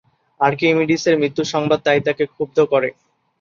আর্কিমিডিসের 0.39 1.15
মৃত্যুসংবাদ 1.21 1.79
তাই 1.85 1.99
তাকে 2.07 2.23
ক্ষুব্ধ 2.33 2.57
করে। 2.71 2.89